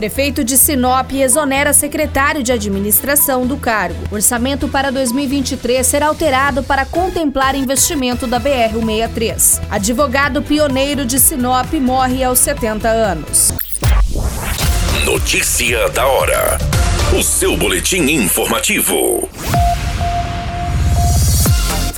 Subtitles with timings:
[0.00, 3.98] Prefeito de Sinop exonera secretário de administração do cargo.
[4.10, 9.60] Orçamento para 2023 será alterado para contemplar investimento da BR-163.
[9.68, 13.52] Advogado pioneiro de Sinop morre aos 70 anos.
[15.04, 16.56] Notícia da hora.
[17.14, 19.28] O seu boletim informativo.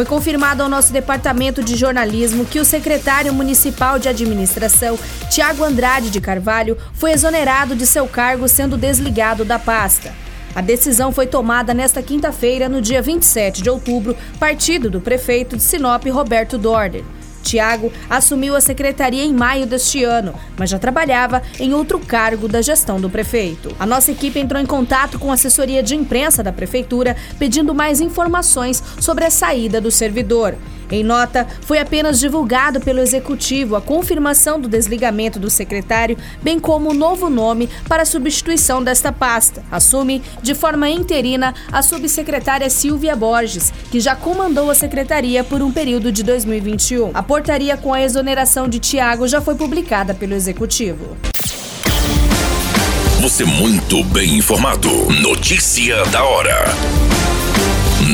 [0.00, 6.08] Foi confirmado ao nosso departamento de jornalismo que o secretário municipal de administração, Tiago Andrade
[6.08, 10.10] de Carvalho, foi exonerado de seu cargo, sendo desligado da pasta.
[10.54, 15.62] A decisão foi tomada nesta quinta-feira, no dia 27 de outubro, partido do prefeito de
[15.62, 17.04] Sinop, Roberto Dorner.
[17.42, 22.62] Tiago assumiu a secretaria em maio deste ano, mas já trabalhava em outro cargo da
[22.62, 23.74] gestão do prefeito.
[23.78, 28.00] A nossa equipe entrou em contato com a assessoria de imprensa da prefeitura pedindo mais
[28.00, 30.54] informações sobre a saída do servidor.
[30.90, 36.90] Em nota, foi apenas divulgado pelo executivo a confirmação do desligamento do secretário, bem como
[36.90, 39.62] o novo nome para a substituição desta pasta.
[39.70, 45.70] Assume de forma interina a subsecretária Silvia Borges, que já comandou a secretaria por um
[45.70, 47.10] período de 2021.
[47.14, 51.16] A portaria com a exoneração de Tiago já foi publicada pelo executivo.
[53.20, 54.88] Você muito bem informado.
[55.20, 57.19] Notícia da hora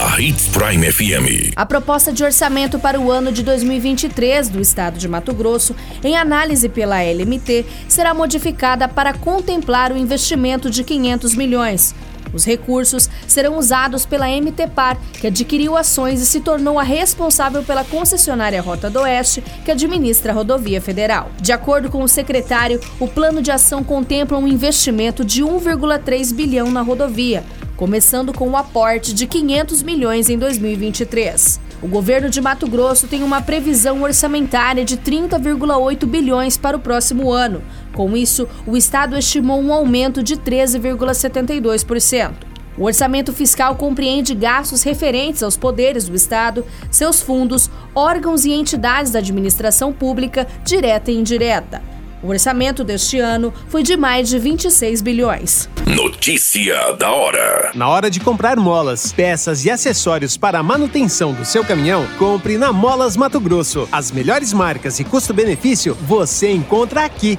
[0.00, 1.52] na Hits Prime FM.
[1.54, 6.16] A proposta de orçamento para o ano de 2023 do estado de Mato Grosso, em
[6.16, 11.94] análise pela LMT, será modificada para contemplar o investimento de 500 milhões.
[12.32, 17.62] Os recursos serão usados pela MT Par, que adquiriu ações e se tornou a responsável
[17.62, 21.30] pela concessionária Rota do Oeste, que administra a rodovia federal.
[21.40, 26.70] De acordo com o secretário, o plano de ação contempla um investimento de 1,3 bilhão
[26.70, 27.44] na rodovia,
[27.80, 31.58] começando com o aporte de 500 milhões em 2023.
[31.80, 37.32] O governo de Mato Grosso tem uma previsão orçamentária de 30,8 bilhões para o próximo
[37.32, 37.62] ano.
[37.94, 42.32] Com isso, o estado estimou um aumento de 13,72%.
[42.76, 49.10] O orçamento fiscal compreende gastos referentes aos poderes do Estado, seus fundos, órgãos e entidades
[49.10, 51.80] da administração pública, direta e indireta.
[52.22, 55.68] O orçamento deste ano foi de mais de 26 bilhões.
[55.86, 57.70] Notícia da hora.
[57.74, 62.58] Na hora de comprar molas, peças e acessórios para a manutenção do seu caminhão, compre
[62.58, 63.88] na Molas Mato Grosso.
[63.90, 67.38] As melhores marcas e custo-benefício você encontra aqui.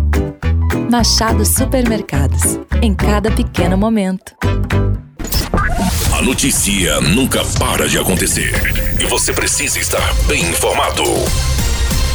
[0.91, 2.59] Machado Supermercados.
[2.81, 4.35] Em cada pequeno momento.
[6.13, 8.51] A notícia nunca para de acontecer.
[8.99, 11.03] E você precisa estar bem informado.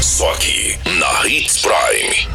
[0.03, 2.28] Só aqui, na Hits Prime.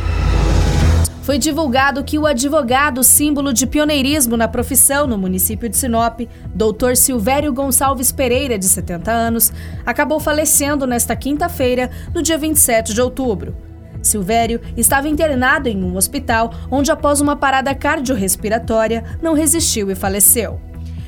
[1.21, 6.21] Foi divulgado que o advogado símbolo de pioneirismo na profissão no município de Sinop,
[6.55, 6.95] Dr.
[6.95, 9.53] Silvério Gonçalves Pereira, de 70 anos,
[9.85, 13.55] acabou falecendo nesta quinta-feira, no dia 27 de outubro.
[14.01, 20.59] Silvério estava internado em um hospital onde, após uma parada cardiorrespiratória, não resistiu e faleceu.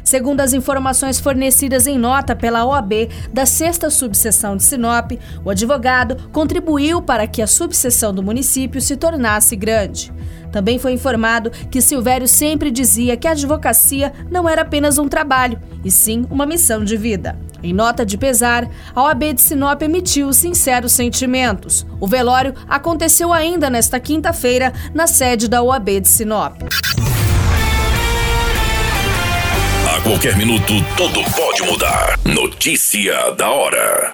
[0.04, 5.14] Segundo as informações fornecidas em nota pela OAB da 6 Subseção de Sinop,
[5.46, 10.14] o advogado contribuiu para que a subseção do município se tornasse grande.
[10.52, 15.60] Também foi informado que Silvério sempre dizia que a advocacia não era apenas um trabalho,
[15.84, 17.36] e sim uma missão de vida.
[17.64, 21.86] Em nota de pesar, a OAB de Sinop emitiu sinceros sentimentos.
[22.00, 26.62] O velório aconteceu ainda nesta quinta-feira na sede da OAB de Sinop.
[29.90, 32.20] A qualquer minuto, tudo pode mudar.
[32.26, 34.14] Notícia da hora.